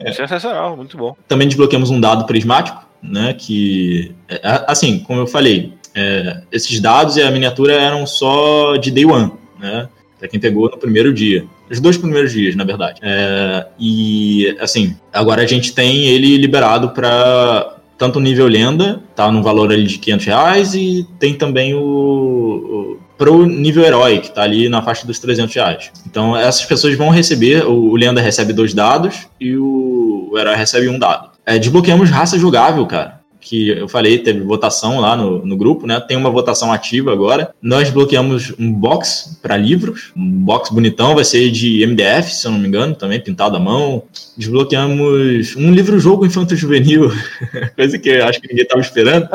[0.00, 1.16] é, Sensacional, muito bom.
[1.28, 3.34] Também desbloqueamos um dado prismático, né?
[3.34, 8.90] Que, é, assim, como eu falei, é, esses dados e a miniatura eram só de
[8.90, 9.88] day one, né?
[10.20, 11.44] Para quem pegou no primeiro dia.
[11.70, 13.00] Os dois primeiros dias, na verdade.
[13.02, 19.30] É, e, assim, agora a gente tem ele liberado para tanto o nível lenda, tá
[19.30, 24.34] no valor ali de 500 reais, e tem também o, o pro nível herói, que
[24.34, 25.92] tá ali na faixa dos 300 reais.
[26.06, 30.56] Então, essas pessoas vão receber, o, o lenda recebe dois dados e o, o herói
[30.56, 31.30] recebe um dado.
[31.44, 35.98] É, desbloqueamos raça jogável, cara que eu falei, teve votação lá no, no grupo, né?
[36.00, 37.54] Tem uma votação ativa agora.
[37.60, 42.52] Nós bloqueamos um box para livros, um box bonitão, vai ser de MDF, se eu
[42.52, 44.02] não me engano, também pintado à mão.
[44.36, 47.10] Desbloqueamos um livro-jogo infanto-juvenil,
[47.74, 49.28] coisa que eu acho que ninguém estava esperando,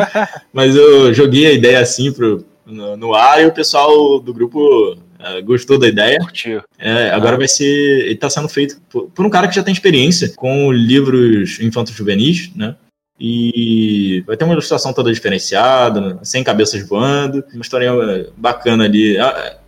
[0.53, 4.97] mas eu joguei a ideia assim pro, no, no ar e o pessoal do grupo
[5.17, 6.19] Uh, gostou da ideia.
[6.19, 6.61] Curtiu.
[6.77, 7.39] É, agora ah.
[7.39, 7.65] vai ser.
[7.65, 11.95] Ele está sendo feito por, por, um cara que já tem experiência com livros infantos
[11.95, 12.75] juvenis, né?
[13.19, 17.91] E vai ter uma ilustração toda diferenciada, sem cabeças voando, uma história
[18.35, 19.17] bacana ali.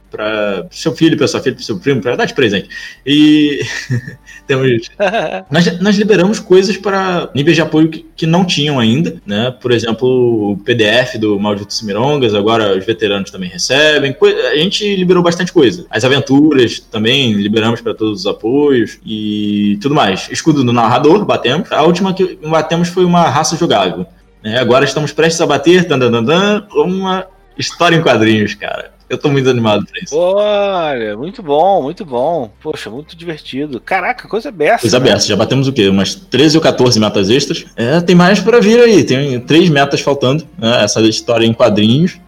[0.09, 2.69] Para seu filho, para sua filha, para seu primo, para dar de presente.
[3.05, 3.61] E
[4.47, 4.89] temos.
[5.51, 9.51] nós, nós liberamos coisas para níveis de apoio que, que, não tinham ainda, né?
[9.61, 14.15] Por exemplo, o PDF do Malditos Mirongas, agora os veteranos também recebem.
[14.51, 15.85] A gente liberou bastante coisa.
[15.89, 20.27] As aventuras também liberamos para todos os apoios e tudo mais.
[20.31, 21.71] Escudo do narrador, batemos.
[21.71, 24.05] A última que batemos foi uma raça jogável.
[24.43, 24.57] Né?
[24.59, 27.25] Agora estamos prestes a bater, dan, dan, dan, dan, uma
[27.57, 28.91] história em quadrinhos, cara.
[29.09, 30.17] Eu tô muito animado pra isso.
[30.17, 32.51] Olha, muito bom, muito bom.
[32.61, 33.79] Poxa, muito divertido.
[33.79, 34.81] Caraca, coisa beça.
[34.81, 35.11] Coisa né?
[35.11, 35.27] beça.
[35.27, 35.87] Já batemos o quê?
[35.87, 37.65] Umas 13 ou 14 metas extras.
[37.77, 39.03] É, tem mais para vir aí.
[39.05, 40.45] Tem três metas faltando.
[40.57, 40.83] Né?
[40.83, 42.19] Essa história em quadrinhos.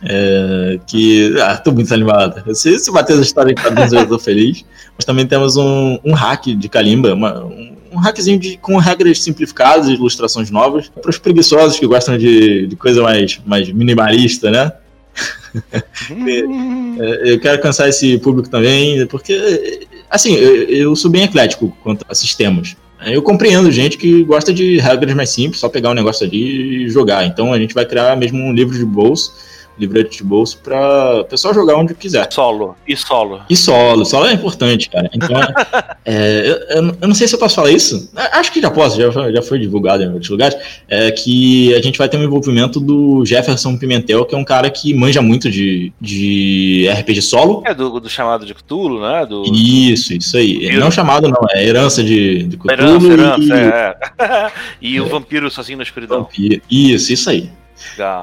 [0.00, 1.34] É, que.
[1.40, 2.54] Ah, tô muito animado.
[2.54, 4.64] Se, se bater essa história em quadrinhos, eu tô feliz.
[4.96, 9.22] Mas também temos um, um hack de Kalimba, uma, um, um hackzinho de, com regras
[9.22, 14.72] simplificadas, ilustrações novas, para os preguiçosos que gostam de, de coisa mais, mais minimalista, né?
[17.00, 22.04] É, eu quero alcançar esse público também, porque, assim, eu, eu sou bem eclético quanto
[22.08, 22.76] a sistemas.
[23.06, 26.88] Eu compreendo gente que gosta de regras mais simples, só pegar um negócio ali e
[26.88, 27.24] jogar.
[27.24, 29.32] Então a gente vai criar mesmo um livro de bolso
[29.78, 32.30] livrete de bolso para o pessoal jogar onde quiser.
[32.32, 32.76] Solo.
[32.86, 33.42] E solo.
[33.48, 34.04] E solo.
[34.04, 35.08] Solo é importante, cara.
[35.12, 35.36] Então,
[36.04, 38.10] é, eu, eu, não sei se eu posso falar isso.
[38.32, 40.56] Acho que já posso, já, já foi divulgado em outros lugares.
[40.88, 44.70] É que a gente vai ter um envolvimento do Jefferson Pimentel, que é um cara
[44.70, 47.62] que manja muito de, de RPG solo.
[47.64, 49.26] É do, do chamado de Cthulhu, né?
[49.26, 50.66] Do, isso, isso aí.
[50.66, 50.80] Eu...
[50.80, 51.40] Não chamado, não.
[51.52, 52.72] É herança de, de Cthulhu.
[52.72, 53.52] Herança, herança, e...
[53.52, 54.52] é.
[54.80, 55.00] e é.
[55.00, 56.22] o vampiro sozinho na escuridão.
[56.22, 56.60] Vampiro.
[56.70, 57.50] Isso, isso aí.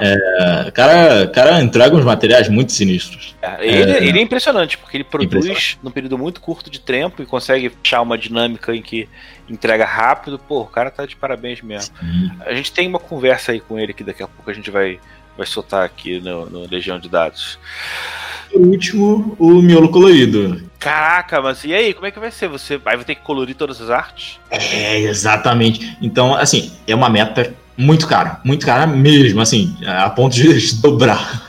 [0.02, 3.36] É, cara, cara entrega uns materiais muito sinistros.
[3.42, 7.22] É, ele, é, ele, é impressionante, porque ele produz num período muito curto de tempo
[7.22, 9.08] e consegue achar uma dinâmica em que
[9.50, 10.40] entrega rápido.
[10.40, 11.96] Pô, o cara tá de parabéns mesmo.
[12.00, 12.32] Sim.
[12.46, 15.00] A gente tem uma conversa aí com ele que daqui a pouco a gente vai,
[15.38, 17.58] vai soltar aqui no, no Legião de Dados.
[18.52, 20.64] Por último, o miolo colorido.
[20.80, 22.48] Caraca, mas e aí, como é que vai ser?
[22.48, 24.40] Você vai ter que colorir todas as artes?
[24.50, 25.98] É, exatamente.
[26.02, 31.44] Então, assim, é uma meta muito cara, muito cara mesmo, assim, a ponto de dobrar.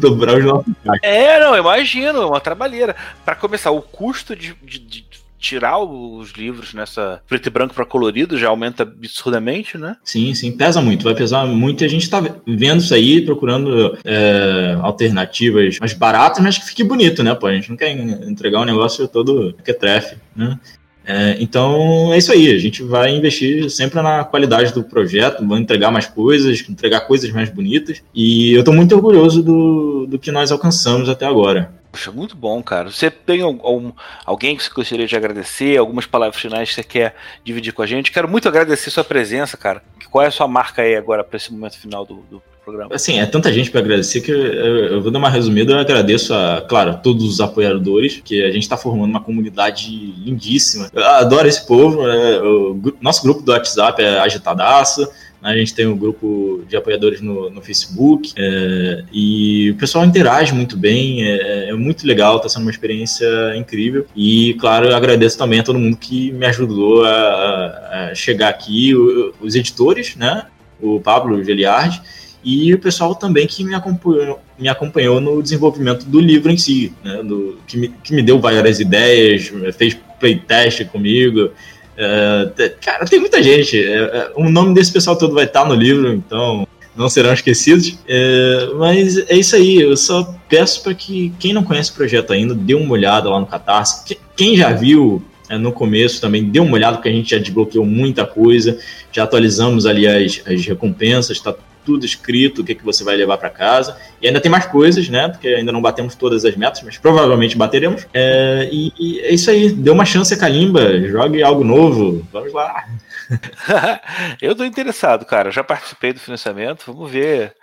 [0.00, 2.94] dobrar os nossos É, não, imagino, é uma trabalheira.
[3.24, 5.06] Para começar, o custo de, de, de,
[5.38, 9.96] tirar os livros nessa preto e branco para colorido já aumenta absurdamente, né?
[10.02, 13.96] Sim, sim, pesa muito, vai pesar muito e a gente tá vendo isso aí, procurando
[14.04, 17.34] é, alternativas mais baratas, mas que fique bonito, né?
[17.34, 20.58] Pô, a gente não quer entregar um negócio todo que é trefe, né?
[21.06, 25.60] É, então é isso aí, a gente vai investir sempre na qualidade do projeto, vamos
[25.60, 30.32] entregar mais coisas, entregar coisas mais bonitas, e eu estou muito orgulhoso do, do que
[30.32, 31.72] nós alcançamos até agora.
[31.92, 32.90] Poxa, muito bom, cara.
[32.90, 33.92] Você tem algum,
[34.24, 37.86] alguém que você gostaria de agradecer, algumas palavras finais que você quer dividir com a
[37.86, 38.12] gente?
[38.12, 39.82] Quero muito agradecer sua presença, cara.
[40.10, 42.92] Qual é a sua marca aí agora para esse momento final do, do programa.
[42.92, 45.72] Assim, é tanta gente para agradecer que eu, eu, vou dar uma resumida.
[45.72, 49.88] Eu agradeço a, claro, a todos os apoiadores, que a gente está formando uma comunidade
[49.88, 50.90] lindíssima.
[50.92, 52.06] Eu adoro esse povo.
[52.06, 55.08] É, o nosso grupo do WhatsApp é agitadaço.
[55.40, 60.52] A gente tem um grupo de apoiadores no, no Facebook é, e o pessoal interage
[60.52, 64.06] muito bem, é, é muito legal, está sendo uma experiência incrível.
[64.16, 68.92] E, claro, eu agradeço também a todo mundo que me ajudou a, a chegar aqui,
[69.40, 70.46] os editores, né?
[70.80, 72.02] O Pablo Geliardi,
[72.46, 76.92] e o pessoal também que me acompanhou, me acompanhou no desenvolvimento do livro em si,
[77.02, 77.20] né?
[77.20, 81.50] Do, que, me, que me deu várias ideias, fez playtest comigo.
[81.96, 83.76] É, cara, tem muita gente.
[83.76, 87.98] É, é, o nome desse pessoal todo vai estar no livro, então não serão esquecidos.
[88.06, 89.80] É, mas é isso aí.
[89.80, 93.40] Eu só peço para que quem não conhece o projeto ainda dê uma olhada lá
[93.40, 94.16] no Catarse.
[94.36, 97.84] Quem já viu é, no começo também dê uma olhada, porque a gente já desbloqueou
[97.84, 98.78] muita coisa.
[99.10, 101.52] Já atualizamos ali as, as recompensas, está
[101.86, 103.96] tudo escrito, o que, que você vai levar para casa.
[104.20, 105.28] E ainda tem mais coisas, né?
[105.28, 108.06] Porque ainda não batemos todas as metas, mas provavelmente bateremos.
[108.12, 109.70] É, e, e, é isso aí.
[109.70, 112.26] Dê uma chance a Kalimba, jogue algo novo.
[112.32, 112.84] Vamos lá.
[114.42, 115.52] eu tô interessado, cara.
[115.52, 116.84] Já participei do financiamento.
[116.92, 117.54] Vamos ver.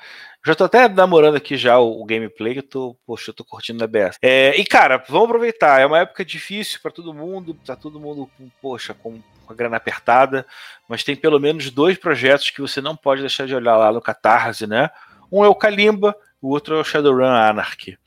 [0.46, 3.80] Já tô até namorando aqui já o, o gameplay, eu tô, poxa, eu tô curtindo
[3.80, 4.18] na BS.
[4.22, 8.30] É, e cara, vamos aproveitar, é uma época difícil para todo mundo, tá todo mundo,
[8.62, 10.46] poxa, com, com a grana apertada,
[10.88, 14.02] mas tem pelo menos dois projetos que você não pode deixar de olhar lá no
[14.02, 14.90] Catarse, né?
[15.32, 17.98] Um é o Kalimba, o outro é o Shadowrun Anarchy.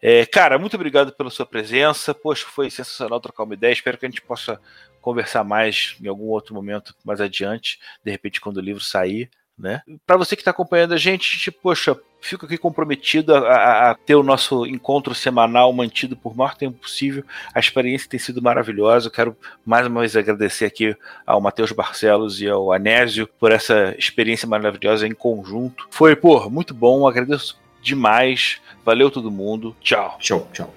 [0.00, 2.14] É, cara, muito obrigado pela sua presença.
[2.14, 3.72] Poxa, foi sensacional trocar uma ideia.
[3.72, 4.60] Espero que a gente possa
[5.00, 9.30] conversar mais em algum outro momento mais adiante, de repente quando o livro sair
[9.60, 9.82] né?
[10.06, 14.14] Para você que está acompanhando a gente, tipo, poxa, fico aqui comprometido a, a, ter
[14.14, 17.24] o nosso encontro semanal mantido por maior tempo possível.
[17.54, 19.08] A experiência tem sido maravilhosa.
[19.08, 20.96] Eu quero mais uma vez agradecer aqui
[21.26, 25.86] ao Matheus Barcelos e ao Anésio por essa experiência maravilhosa em conjunto.
[25.90, 27.06] Foi, pô, muito bom.
[27.06, 28.60] Agradeço demais.
[28.84, 29.76] Valeu todo mundo.
[29.80, 30.16] Tchau.
[30.20, 30.74] Tchau, tchau.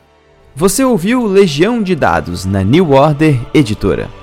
[0.56, 4.23] Você ouviu Legião de Dados na New Order Editora.